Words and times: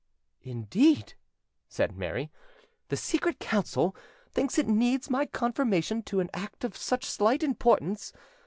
"Indeed!" 0.41 1.13
said 1.69 1.95
Mary. 1.95 2.31
"The 2.89 2.97
Secret 2.97 3.37
Council 3.37 3.95
thinks 4.31 4.57
it 4.57 4.67
needs 4.67 5.11
my 5.11 5.27
confirmation 5.27 6.01
to 6.09 6.19
an 6.21 6.31
act 6.33 6.63
of 6.63 6.75
such 6.75 7.05
slight 7.05 7.43
importance? 7.43 8.11